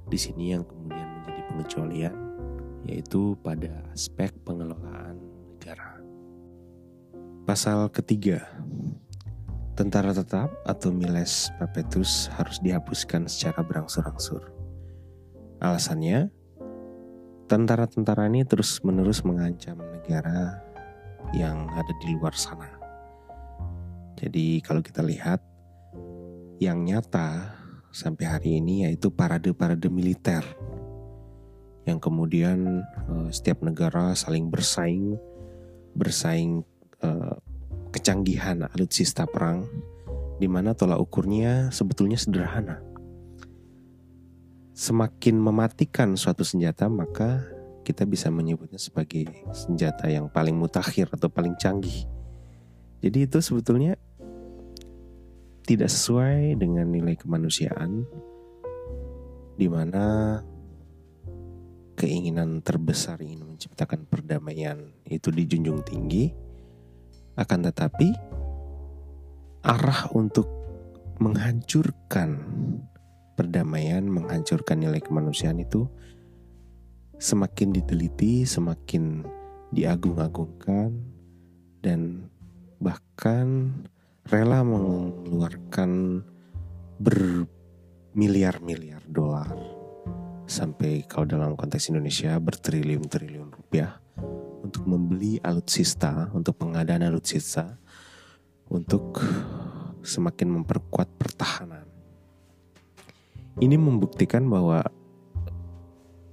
di 0.04 0.20
sini 0.20 0.56
yang 0.56 0.63
kemudian 0.63 1.08
menjadi 1.20 1.42
pengecualian 1.52 2.16
yaitu 2.84 3.40
pada 3.40 3.72
aspek 3.96 4.32
pengelolaan 4.44 5.16
negara. 5.56 6.00
Pasal 7.48 7.88
ketiga, 7.92 8.44
tentara 9.75 10.12
tetap 10.12 10.52
atau 10.68 10.92
miles 10.92 11.52
perpetus 11.60 12.28
harus 12.36 12.60
dihapuskan 12.60 13.28
secara 13.28 13.63
berangsur-angsur. 13.63 14.52
Alasannya, 15.63 16.28
tentara-tentara 17.53 18.25
ini 18.33 18.41
terus-menerus 18.50 19.22
mengancam 19.22 19.77
negara 19.77 20.57
yang 21.38 21.69
ada 21.69 21.93
di 22.01 22.17
luar 22.17 22.33
sana. 22.33 22.65
Jadi 24.17 24.57
kalau 24.65 24.81
kita 24.81 25.05
lihat 25.05 25.38
yang 26.57 26.81
nyata 26.81 27.53
sampai 27.93 28.25
hari 28.25 28.50
ini 28.57 28.89
yaitu 28.89 29.13
parade-parade 29.13 29.86
militer 29.93 30.41
yang 31.86 32.01
kemudian 32.01 32.81
uh, 33.05 33.29
setiap 33.29 33.62
negara 33.62 34.17
saling 34.17 34.50
bersaing 34.50 35.13
bersaing 35.93 36.65
uh, 37.05 37.38
kecanggihan 37.93 38.65
alutsista 38.74 39.29
perang 39.29 39.69
di 40.41 40.50
mana 40.50 40.74
tolak 40.74 40.98
ukurnya 40.98 41.69
sebetulnya 41.69 42.17
sederhana 42.17 42.81
semakin 44.74 45.38
mematikan 45.38 46.18
suatu 46.18 46.42
senjata 46.42 46.89
maka 46.89 47.46
kita 47.86 48.10
bisa 48.10 48.34
menyebutnya 48.34 48.82
sebagai 48.82 49.30
senjata 49.53 50.10
yang 50.10 50.32
paling 50.32 50.58
mutakhir 50.58 51.13
atau 51.13 51.30
paling 51.30 51.53
canggih. 51.60 52.10
Jadi 53.03 53.27
itu 53.27 53.38
sebetulnya 53.44 54.00
tidak 55.63 55.92
sesuai 55.92 56.58
dengan 56.58 56.89
nilai 56.89 57.15
kemanusiaan 57.20 58.08
di 59.53 59.68
mana 59.70 60.39
keinginan 61.94 62.63
terbesar 62.65 63.22
ingin 63.22 63.46
menciptakan 63.46 64.10
perdamaian 64.10 64.92
itu 65.08 65.30
dijunjung 65.30 65.86
tinggi 65.86 66.34
akan 67.38 67.60
tetapi 67.70 68.10
arah 69.63 70.10
untuk 70.12 70.50
menghancurkan 71.22 72.44
perdamaian, 73.34 74.06
menghancurkan 74.06 74.82
nilai 74.82 75.02
kemanusiaan 75.02 75.62
itu 75.62 75.88
semakin 77.18 77.74
diteliti, 77.74 78.44
semakin 78.44 79.24
diagung-agungkan 79.74 80.94
dan 81.82 82.30
bahkan 82.78 83.74
rela 84.28 84.62
mengeluarkan 84.63 86.22
bermiliar-miliar 87.02 89.02
dolar 89.10 89.50
sampai 90.46 91.08
kalau 91.08 91.25
dalam 91.25 91.56
konteks 91.56 91.90
Indonesia 91.90 92.38
bertriliun-triliun 92.38 93.50
rupiah 93.50 93.98
untuk 94.63 94.88
membeli 94.88 95.40
alutsista, 95.44 96.32
untuk 96.32 96.56
pengadaan 96.60 97.04
alutsista 97.04 97.80
untuk 98.72 99.20
semakin 100.04 100.62
memperkuat 100.62 101.08
pertahanan. 101.16 101.93
Ini 103.62 103.77
membuktikan 103.77 104.50
bahwa 104.50 104.81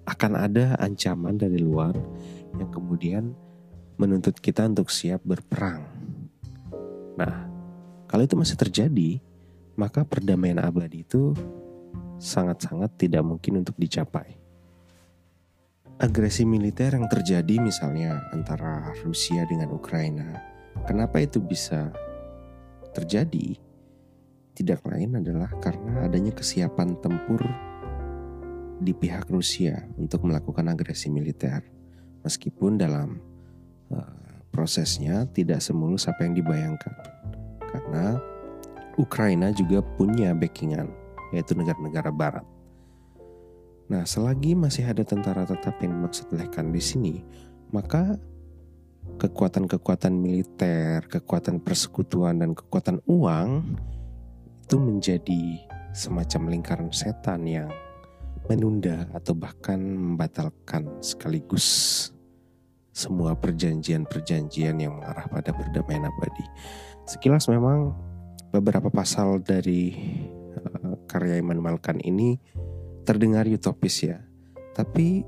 akan 0.08 0.32
ada 0.40 0.74
ancaman 0.80 1.36
dari 1.36 1.60
luar 1.60 1.92
yang 2.56 2.72
kemudian 2.72 3.36
menuntut 4.00 4.40
kita 4.40 4.64
untuk 4.64 4.88
siap 4.88 5.20
berperang. 5.22 5.84
Nah, 7.20 7.46
kalau 8.08 8.24
itu 8.24 8.34
masih 8.34 8.56
terjadi, 8.56 9.20
maka 9.76 10.02
perdamaian 10.08 10.64
abadi 10.64 11.04
itu 11.04 11.36
sangat-sangat 12.16 12.96
tidak 12.96 13.20
mungkin 13.20 13.60
untuk 13.60 13.76
dicapai. 13.76 14.40
Agresi 16.00 16.48
militer 16.48 16.96
yang 16.96 17.04
terjadi 17.12 17.60
misalnya 17.60 18.24
antara 18.32 18.96
Rusia 19.04 19.44
dengan 19.44 19.76
Ukraina, 19.76 20.40
kenapa 20.88 21.20
itu 21.20 21.44
bisa 21.44 21.92
terjadi? 22.96 23.69
Tidak 24.60 24.84
lain 24.84 25.16
adalah 25.16 25.48
karena 25.56 26.04
adanya 26.04 26.36
kesiapan 26.36 27.00
tempur 27.00 27.40
di 28.76 28.92
pihak 28.92 29.24
Rusia 29.32 29.88
untuk 29.96 30.28
melakukan 30.28 30.68
agresi 30.68 31.08
militer, 31.08 31.64
meskipun 32.20 32.76
dalam 32.76 33.24
uh, 33.88 34.44
prosesnya 34.52 35.24
tidak 35.32 35.64
semulus 35.64 36.12
apa 36.12 36.28
yang 36.28 36.36
dibayangkan, 36.36 36.92
karena 37.72 38.20
Ukraina 39.00 39.48
juga 39.48 39.80
punya 39.96 40.36
backingan 40.36 40.92
yaitu 41.32 41.56
negara-negara 41.56 42.12
barat. 42.12 42.44
Nah, 43.88 44.04
selagi 44.04 44.52
masih 44.52 44.84
ada 44.84 45.00
tentara 45.08 45.48
tetap 45.48 45.80
yang 45.80 46.04
dimaksud 46.04 46.28
di 46.36 46.82
sini, 46.84 47.24
maka 47.72 48.20
kekuatan-kekuatan 49.16 50.12
militer, 50.12 51.00
kekuatan 51.08 51.64
persekutuan 51.64 52.44
dan 52.44 52.52
kekuatan 52.52 53.00
uang 53.08 53.64
itu 54.70 54.78
menjadi 54.78 55.42
semacam 55.90 56.54
lingkaran 56.54 56.94
setan 56.94 57.42
yang 57.42 57.66
menunda 58.46 59.02
atau 59.10 59.34
bahkan 59.34 59.82
membatalkan 59.82 60.86
sekaligus 61.02 61.66
semua 62.94 63.34
perjanjian-perjanjian 63.34 64.78
yang 64.78 64.94
mengarah 64.94 65.26
pada 65.26 65.50
perdamaian 65.50 66.06
abadi. 66.06 66.46
Sekilas 67.02 67.50
memang 67.50 67.98
beberapa 68.54 68.94
pasal 68.94 69.42
dari 69.42 69.90
Eh, 70.50 70.94
karya 71.06 71.38
Immanuel 71.38 71.78
Kant 71.78 72.02
ini 72.02 72.38
terdengar 73.06 73.46
utopis 73.46 74.02
ya. 74.02 74.18
Tapi 74.74 75.22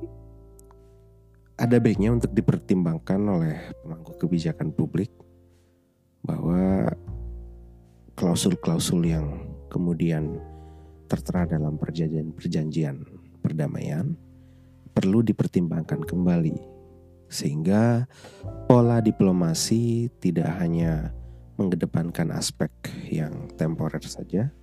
ada 1.58 1.76
baiknya 1.78 2.14
untuk 2.14 2.34
dipertimbangkan 2.34 3.20
oleh 3.22 3.56
pemangku 3.82 4.18
kebijakan 4.18 4.74
publik 4.74 5.12
bahwa 6.22 6.90
klausul-klausul 8.22 9.02
yang 9.02 9.50
kemudian 9.66 10.38
tertera 11.10 11.42
dalam 11.42 11.74
perjanjian-perjanjian 11.74 13.02
perdamaian 13.42 14.14
perlu 14.94 15.26
dipertimbangkan 15.26 16.06
kembali 16.06 16.54
sehingga 17.26 18.06
pola 18.70 19.02
diplomasi 19.02 20.06
tidak 20.22 20.54
hanya 20.62 21.10
mengedepankan 21.58 22.30
aspek 22.30 22.70
yang 23.10 23.50
temporer 23.58 24.06
saja 24.06 24.54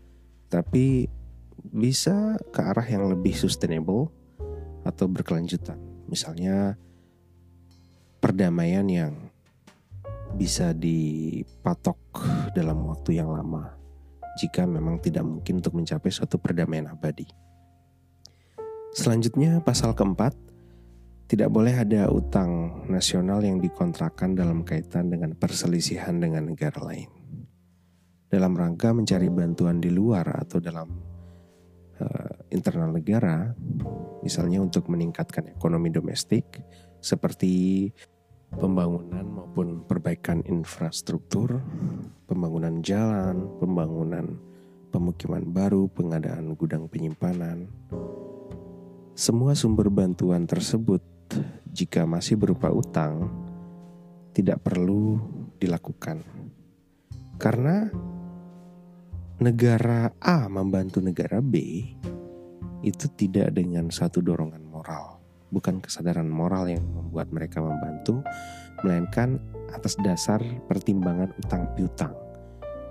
tapi 0.48 1.12
bisa 1.60 2.40
ke 2.56 2.64
arah 2.64 2.88
yang 2.88 3.12
lebih 3.12 3.36
sustainable 3.36 4.08
atau 4.88 5.12
berkelanjutan. 5.12 5.76
Misalnya 6.08 6.80
perdamaian 8.24 8.88
yang 8.88 9.29
bisa 10.40 10.72
dipatok 10.72 12.00
dalam 12.56 12.88
waktu 12.88 13.20
yang 13.20 13.36
lama 13.36 13.76
jika 14.40 14.64
memang 14.64 15.04
tidak 15.04 15.28
mungkin 15.28 15.60
untuk 15.60 15.76
mencapai 15.76 16.08
suatu 16.08 16.40
perdamaian 16.40 16.88
abadi. 16.88 17.28
Selanjutnya 18.96 19.60
pasal 19.60 19.92
keempat, 19.92 20.32
tidak 21.28 21.52
boleh 21.52 21.76
ada 21.76 22.08
utang 22.08 22.88
nasional 22.88 23.44
yang 23.44 23.60
dikontrakkan 23.60 24.32
dalam 24.32 24.64
kaitan 24.64 25.12
dengan 25.12 25.36
perselisihan 25.36 26.24
dengan 26.24 26.56
negara 26.56 26.80
lain 26.80 27.20
dalam 28.30 28.54
rangka 28.54 28.94
mencari 28.94 29.28
bantuan 29.28 29.82
di 29.82 29.90
luar 29.90 30.46
atau 30.46 30.62
dalam 30.62 30.88
uh, 31.98 32.34
internal 32.54 32.94
negara, 32.94 33.50
misalnya 34.22 34.62
untuk 34.62 34.86
meningkatkan 34.86 35.50
ekonomi 35.50 35.90
domestik 35.90 36.62
seperti 37.02 37.90
pembangunan 38.58 39.26
maupun 39.30 39.86
perbaikan 39.86 40.42
infrastruktur, 40.50 41.62
pembangunan 42.26 42.82
jalan, 42.82 43.46
pembangunan 43.62 44.40
pemukiman 44.90 45.46
baru, 45.46 45.86
pengadaan 45.94 46.58
gudang 46.58 46.90
penyimpanan. 46.90 47.70
Semua 49.14 49.54
sumber 49.54 49.94
bantuan 49.94 50.50
tersebut 50.50 51.04
jika 51.70 52.10
masih 52.10 52.40
berupa 52.40 52.74
utang 52.74 53.30
tidak 54.34 54.66
perlu 54.66 55.20
dilakukan. 55.62 56.26
Karena 57.38 57.88
negara 59.40 60.12
A 60.20 60.50
membantu 60.52 61.00
negara 61.00 61.40
B 61.40 61.56
itu 62.80 63.06
tidak 63.16 63.56
dengan 63.56 63.92
satu 63.92 64.24
dorongan 64.24 64.69
bukan 65.50 65.82
kesadaran 65.82 66.30
moral 66.30 66.70
yang 66.70 66.82
membuat 66.82 67.30
mereka 67.34 67.62
membantu, 67.62 68.22
melainkan 68.82 69.42
atas 69.74 69.98
dasar 70.02 70.42
pertimbangan 70.66 71.30
utang 71.38 71.70
piutang. 71.78 72.14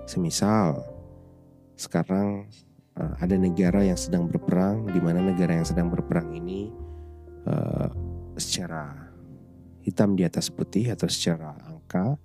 Semisal 0.07 0.83
sekarang 1.79 2.51
uh, 2.99 3.13
ada 3.19 3.35
negara 3.39 3.83
yang 3.83 3.99
sedang 3.99 4.27
berperang, 4.27 4.87
di 4.91 4.99
mana 4.99 5.23
negara 5.23 5.55
yang 5.55 5.67
sedang 5.67 5.87
berperang 5.91 6.35
ini 6.35 6.71
uh, 7.47 7.89
secara 8.35 9.11
hitam 9.83 10.15
di 10.15 10.27
atas 10.27 10.51
putih 10.51 10.91
atau 10.91 11.07
secara 11.07 11.55
angka 11.67 12.19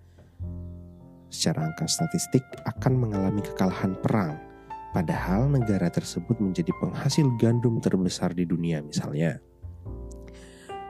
secara 1.34 1.66
angka 1.66 1.90
statistik 1.90 2.46
akan 2.62 2.94
mengalami 2.94 3.42
kekalahan 3.42 3.98
perang, 3.98 4.38
padahal 4.94 5.50
negara 5.50 5.90
tersebut 5.90 6.38
menjadi 6.38 6.70
penghasil 6.78 7.26
gandum 7.42 7.82
terbesar 7.82 8.30
di 8.30 8.46
dunia 8.46 8.78
misalnya. 8.86 9.42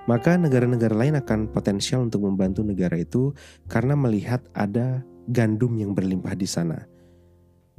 Maka 0.04 0.36
negara-negara 0.36 0.92
lain 0.92 1.16
akan 1.16 1.48
potensial 1.48 2.04
untuk 2.04 2.28
membantu 2.28 2.60
negara 2.60 3.00
itu 3.00 3.32
karena 3.72 3.96
melihat 3.96 4.44
ada 4.52 5.00
gandum 5.32 5.72
yang 5.80 5.96
berlimpah 5.96 6.36
di 6.36 6.44
sana. 6.44 6.84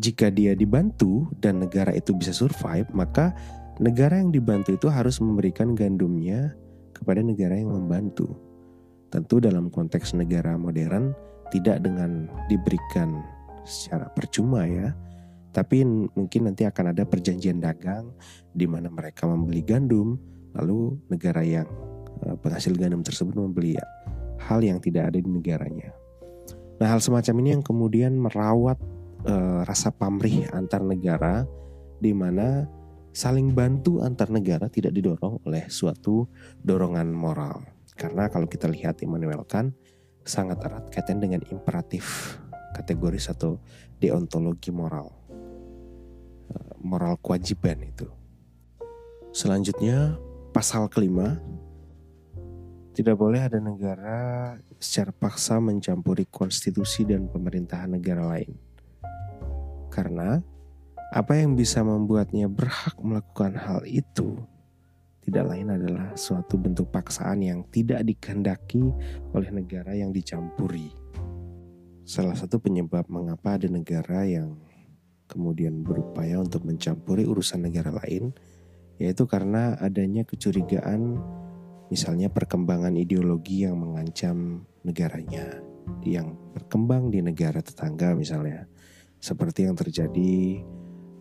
Jika 0.01 0.33
dia 0.33 0.57
dibantu 0.57 1.29
dan 1.39 1.61
negara 1.61 1.93
itu 1.93 2.11
bisa 2.17 2.33
survive, 2.33 2.89
maka 2.91 3.31
negara 3.77 4.17
yang 4.19 4.33
dibantu 4.33 4.73
itu 4.73 4.89
harus 4.89 5.21
memberikan 5.21 5.77
gandumnya 5.77 6.57
kepada 6.91 7.21
negara 7.21 7.55
yang 7.55 7.71
membantu. 7.71 8.33
Tentu 9.13 9.39
dalam 9.39 9.69
konteks 9.69 10.17
negara 10.17 10.57
modern, 10.57 11.13
tidak 11.53 11.85
dengan 11.85 12.27
diberikan 12.49 13.21
secara 13.63 14.09
percuma 14.11 14.65
ya, 14.67 14.91
tapi 15.55 15.85
mungkin 16.11 16.51
nanti 16.51 16.67
akan 16.67 16.91
ada 16.91 17.07
perjanjian 17.07 17.63
dagang 17.63 18.11
di 18.51 18.67
mana 18.67 18.91
mereka 18.91 19.23
membeli 19.29 19.63
gandum, 19.63 20.19
lalu 20.51 20.99
negara 21.07 21.39
yang 21.45 21.69
penghasil 22.39 22.73
gandum 22.78 23.04
tersebut 23.04 23.36
membeli 23.36 23.75
hal 24.39 24.60
yang 24.62 24.80
tidak 24.80 25.12
ada 25.12 25.19
di 25.19 25.30
negaranya. 25.30 25.91
Nah, 26.75 26.88
hal 26.91 26.99
semacam 26.99 27.36
ini 27.39 27.49
yang 27.56 27.63
kemudian 27.63 28.13
merawat 28.19 28.75
uh, 29.23 29.63
rasa 29.63 29.95
pamrih 29.95 30.47
antar 30.51 30.84
negara 30.84 31.47
di 32.04 32.12
mana 32.12 32.67
saling 33.15 33.56
bantu 33.56 34.04
antar 34.04 34.28
negara 34.28 34.67
tidak 34.67 34.91
didorong 34.91 35.39
oleh 35.47 35.65
suatu 35.71 36.28
dorongan 36.60 37.15
moral. 37.15 37.63
Karena 37.95 38.28
kalau 38.28 38.43
kita 38.43 38.67
lihat 38.67 38.99
Immanuel 38.99 39.47
Kant 39.47 39.71
sangat 40.25 40.60
erat 40.65 40.89
kaitan 40.91 41.21
dengan 41.21 41.39
imperatif 41.47 42.36
kategori 42.75 43.21
satu 43.21 43.62
deontologi 44.01 44.73
moral 44.73 45.13
eh, 46.51 46.73
moral 46.82 47.15
kewajiban 47.21 47.80
itu 47.86 48.10
selanjutnya 49.32 50.17
pasal 50.49 50.89
kelima 50.89 51.39
tidak 52.95 53.19
boleh 53.19 53.43
ada 53.43 53.60
negara 53.60 54.55
secara 54.79 55.12
paksa 55.12 55.60
mencampuri 55.60 56.23
konstitusi 56.31 57.03
dan 57.03 57.27
pemerintahan 57.27 57.91
negara 57.91 58.23
lain 58.23 58.55
karena 59.91 60.39
apa 61.12 61.36
yang 61.36 61.60
bisa 61.60 61.84
membuatnya 61.84 62.47
berhak 62.47 62.95
melakukan 63.03 63.60
hal 63.60 63.84
itu 63.84 64.39
tidak 65.25 65.58
lain 65.58 65.73
adalah 65.73 66.13
suatu 66.13 66.53
bentuk 66.53 66.93
paksaan 66.93 67.41
yang 67.41 67.65
tidak 67.73 68.05
dikehendaki 68.05 68.93
oleh 69.34 69.49
negara 69.49 69.97
yang 69.97 70.13
dicampuri. 70.13 70.93
salah 72.05 72.38
satu 72.38 72.62
penyebab 72.62 73.10
mengapa 73.10 73.58
ada 73.58 73.65
negara 73.65 74.21
yang 74.29 74.53
kemudian 75.25 75.81
berupaya 75.81 76.38
untuk 76.38 76.62
mencampuri 76.69 77.25
urusan 77.25 77.65
negara 77.65 77.89
lain, 77.89 78.29
yaitu 79.01 79.25
karena 79.25 79.73
adanya 79.81 80.21
kecurigaan, 80.21 81.17
misalnya 81.89 82.32
perkembangan 82.32 82.95
ideologi 82.98 83.65
yang 83.67 83.78
mengancam 83.78 84.65
negaranya, 84.86 85.62
yang 86.02 86.38
berkembang 86.54 87.13
di 87.13 87.21
negara 87.21 87.62
tetangga, 87.62 88.17
misalnya 88.17 88.65
seperti 89.21 89.65
yang 89.65 89.78
terjadi 89.78 90.62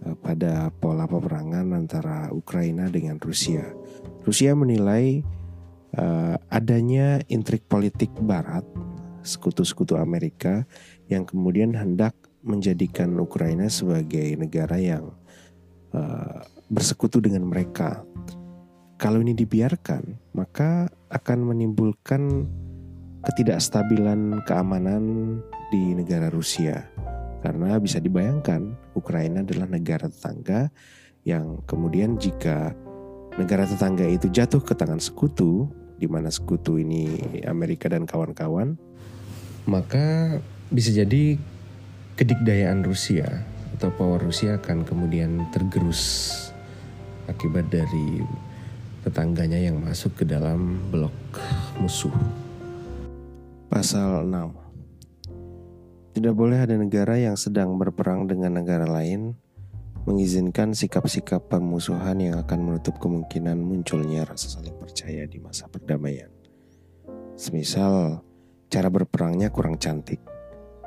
eh, 0.04 0.16
pada 0.20 0.68
pola 0.72 1.08
peperangan 1.08 1.72
antara 1.72 2.28
Ukraina 2.32 2.88
dengan 2.88 3.16
Rusia. 3.20 3.64
Rusia 4.24 4.56
menilai 4.56 5.20
uh, 5.98 6.36
adanya 6.48 7.22
intrik 7.28 7.66
politik 7.68 8.10
Barat, 8.24 8.64
sekutu-sekutu 9.20 10.00
Amerika, 10.00 10.64
yang 11.08 11.28
kemudian 11.28 11.76
hendak 11.76 12.16
menjadikan 12.44 13.12
Ukraina 13.20 13.68
sebagai 13.72 14.36
negara 14.36 14.76
yang 14.76 15.12
uh, 15.96 16.44
bersekutu 16.68 17.20
dengan 17.20 17.48
mereka. 17.48 18.04
Kalau 18.94 19.18
ini 19.18 19.34
dibiarkan, 19.34 20.34
maka 20.38 20.86
akan 21.10 21.38
menimbulkan 21.50 22.46
ketidakstabilan 23.26 24.46
keamanan 24.46 25.36
di 25.74 25.98
negara 25.98 26.30
Rusia. 26.30 26.86
Karena 27.42 27.76
bisa 27.82 27.98
dibayangkan, 27.98 28.94
Ukraina 28.94 29.42
adalah 29.42 29.68
negara 29.68 30.06
tetangga 30.08 30.70
yang 31.26 31.60
kemudian 31.66 32.16
jika 32.16 32.72
negara 33.34 33.66
tetangga 33.66 34.06
itu 34.06 34.30
jatuh 34.30 34.62
ke 34.62 34.72
tangan 34.78 35.02
sekutu, 35.02 35.68
di 35.98 36.06
mana 36.06 36.30
sekutu 36.30 36.78
ini 36.78 37.20
Amerika 37.44 37.90
dan 37.90 38.06
kawan-kawan, 38.06 38.78
maka 39.66 40.38
bisa 40.70 40.94
jadi 40.94 41.36
kedikdayaan 42.14 42.86
Rusia 42.86 43.26
atau 43.74 43.90
power 43.90 44.22
Rusia 44.22 44.56
akan 44.62 44.86
kemudian 44.86 45.50
tergerus 45.50 46.30
akibat 47.26 47.66
dari 47.72 48.22
tetangganya 49.04 49.60
yang 49.60 49.84
masuk 49.84 50.16
ke 50.16 50.24
dalam 50.24 50.80
blok 50.88 51.12
musuh. 51.76 52.12
Pasal 53.68 54.24
6 54.24 56.16
Tidak 56.16 56.32
boleh 56.32 56.56
ada 56.56 56.72
negara 56.72 57.20
yang 57.20 57.36
sedang 57.36 57.76
berperang 57.76 58.24
dengan 58.24 58.56
negara 58.56 58.88
lain 58.88 59.36
mengizinkan 60.08 60.72
sikap-sikap 60.72 61.52
permusuhan 61.52 62.16
yang 62.16 62.40
akan 62.40 62.60
menutup 62.64 62.96
kemungkinan 62.96 63.60
munculnya 63.60 64.24
rasa 64.24 64.56
saling 64.56 64.76
percaya 64.76 65.28
di 65.28 65.36
masa 65.36 65.68
perdamaian. 65.68 66.32
Semisal, 67.36 68.24
cara 68.68 68.88
berperangnya 68.88 69.52
kurang 69.52 69.76
cantik, 69.76 70.20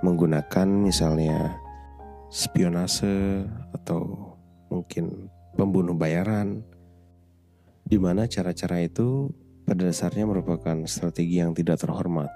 menggunakan 0.02 0.70
misalnya 0.70 1.58
spionase 2.30 3.46
atau 3.74 4.34
mungkin 4.70 5.34
pembunuh 5.58 5.98
bayaran, 5.98 6.62
di 7.88 7.96
mana 7.96 8.28
cara-cara 8.28 8.84
itu 8.84 9.32
pada 9.64 9.88
dasarnya 9.88 10.28
merupakan 10.28 10.76
strategi 10.92 11.40
yang 11.40 11.56
tidak 11.56 11.80
terhormat. 11.80 12.28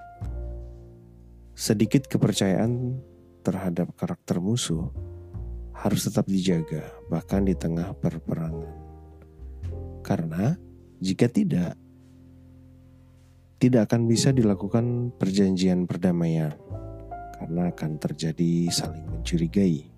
Sedikit 1.52 2.08
kepercayaan 2.08 3.04
terhadap 3.44 3.92
karakter 4.00 4.40
musuh 4.40 4.88
harus 5.76 6.08
tetap 6.08 6.24
dijaga, 6.32 6.88
bahkan 7.12 7.44
di 7.44 7.52
tengah 7.52 7.92
perperangan. 8.00 8.72
Karena 10.00 10.56
jika 11.04 11.28
tidak, 11.28 11.76
tidak 13.60 13.92
akan 13.92 14.08
bisa 14.08 14.32
dilakukan 14.32 15.12
perjanjian 15.20 15.84
perdamaian, 15.84 16.56
karena 17.36 17.76
akan 17.76 17.92
terjadi 18.00 18.72
saling 18.72 19.04
mencurigai. 19.04 19.90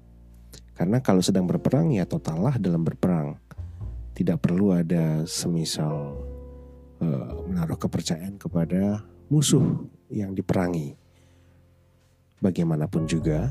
Karena 0.73 0.97
kalau 1.05 1.21
sedang 1.21 1.45
berperang 1.45 1.93
ya 1.93 2.09
totallah 2.09 2.57
dalam 2.57 2.81
berperang. 2.81 3.37
Tidak 4.13 4.37
perlu 4.37 4.77
ada 4.77 5.25
semisal 5.25 6.13
uh, 7.01 7.29
menaruh 7.49 7.77
kepercayaan 7.81 8.37
kepada 8.37 9.01
musuh 9.33 9.89
yang 10.13 10.37
diperangi. 10.37 10.93
Bagaimanapun 12.37 13.09
juga, 13.09 13.49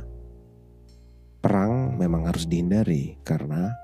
perang 1.43 1.99
memang 1.99 2.31
harus 2.31 2.47
dihindari 2.47 3.19
karena 3.27 3.75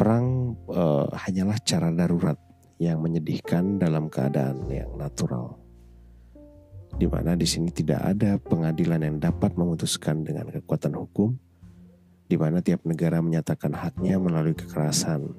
perang 0.00 0.56
uh, 0.72 1.12
hanyalah 1.12 1.60
cara 1.60 1.92
darurat 1.92 2.38
yang 2.78 3.02
menyedihkan 3.02 3.76
dalam 3.76 4.08
keadaan 4.08 4.64
yang 4.70 4.94
natural. 4.96 5.58
Di 6.96 7.04
mana 7.04 7.36
di 7.36 7.44
sini 7.44 7.68
tidak 7.68 8.00
ada 8.00 8.40
pengadilan 8.40 9.04
yang 9.04 9.16
dapat 9.20 9.58
memutuskan 9.58 10.24
dengan 10.24 10.48
kekuatan 10.48 10.96
hukum, 10.96 11.36
di 12.30 12.36
mana 12.40 12.64
tiap 12.64 12.86
negara 12.88 13.20
menyatakan 13.20 13.74
haknya 13.74 14.16
melalui 14.16 14.56
kekerasan, 14.56 15.34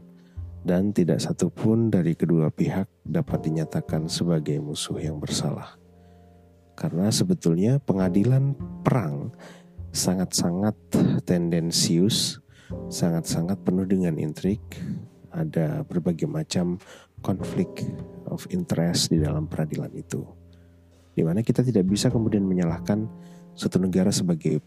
dan 0.63 0.91
tidak 0.91 1.23
satupun 1.23 1.87
dari 1.87 2.13
kedua 2.15 2.51
pihak 2.51 2.87
dapat 3.07 3.39
dinyatakan 3.47 4.11
sebagai 4.11 4.59
musuh 4.59 4.99
yang 4.99 5.17
bersalah. 5.17 5.79
Karena 6.75 7.11
sebetulnya 7.11 7.79
pengadilan 7.83 8.55
perang 8.83 9.35
sangat-sangat 9.91 10.75
tendensius, 11.27 12.39
sangat-sangat 12.87 13.59
penuh 13.63 13.83
dengan 13.83 14.15
intrik. 14.15 14.61
Ada 15.29 15.85
berbagai 15.85 16.25
macam 16.25 16.81
konflik 17.21 17.85
of 18.25 18.49
interest 18.49 19.13
di 19.13 19.21
dalam 19.21 19.45
peradilan 19.45 19.93
itu. 19.93 20.25
Di 21.13 21.21
mana 21.21 21.45
kita 21.45 21.61
tidak 21.61 21.85
bisa 21.85 22.09
kemudian 22.09 22.41
menyalahkan 22.41 23.05
suatu 23.53 23.77
negara 23.77 24.09
sebagai 24.09 24.57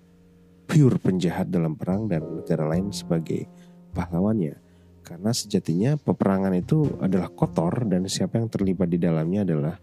pure 0.70 1.02
penjahat 1.02 1.50
dalam 1.50 1.74
perang 1.74 2.06
dan 2.06 2.22
negara 2.22 2.62
lain 2.70 2.94
sebagai 2.94 3.50
pahlawannya. 3.90 4.61
Karena 5.02 5.34
sejatinya 5.34 5.98
peperangan 5.98 6.54
itu 6.54 6.86
adalah 7.02 7.28
kotor 7.30 7.84
dan 7.90 8.06
siapa 8.06 8.38
yang 8.38 8.46
terlibat 8.46 8.86
di 8.86 8.98
dalamnya 9.02 9.42
adalah 9.42 9.74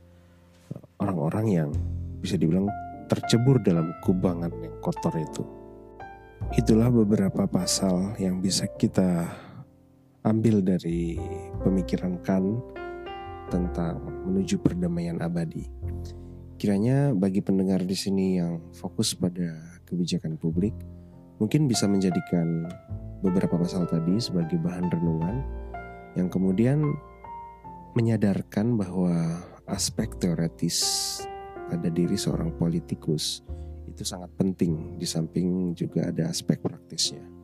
orang-orang 1.00 1.46
yang 1.48 1.70
bisa 2.20 2.40
dibilang 2.40 2.68
tercebur 3.12 3.60
dalam 3.60 3.92
kubangan 4.04 4.52
yang 4.64 4.76
kotor 4.80 5.12
itu. 5.20 5.44
Itulah 6.56 6.88
beberapa 6.88 7.46
pasal 7.46 8.16
yang 8.16 8.40
bisa 8.40 8.64
kita 8.66 9.28
ambil 10.24 10.64
dari 10.64 11.20
pemikiran 11.64 12.20
Kan 12.24 12.64
tentang 13.52 14.00
menuju 14.30 14.62
perdamaian 14.62 15.20
abadi. 15.20 15.68
Kiranya 16.60 17.16
bagi 17.16 17.40
pendengar 17.44 17.84
di 17.84 17.96
sini 17.96 18.40
yang 18.40 18.60
fokus 18.76 19.16
pada 19.16 19.80
kebijakan 19.88 20.36
publik, 20.36 20.76
mungkin 21.40 21.66
bisa 21.66 21.88
menjadikan 21.88 22.68
beberapa 23.20 23.60
pasal 23.60 23.88
tadi 23.88 24.16
sebagai 24.20 24.56
bahan 24.60 24.88
renungan 24.92 25.36
yang 26.16 26.28
kemudian 26.32 26.84
menyadarkan 27.94 28.80
bahwa 28.80 29.44
aspek 29.70 30.10
teoretis 30.18 30.78
pada 31.70 31.90
diri 31.92 32.18
seorang 32.18 32.54
politikus 32.58 33.46
itu 33.86 34.02
sangat 34.06 34.30
penting 34.38 34.98
di 34.98 35.06
samping 35.06 35.74
juga 35.74 36.10
ada 36.10 36.30
aspek 36.30 36.62
praktisnya. 36.62 37.39